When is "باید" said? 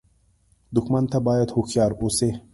1.27-1.53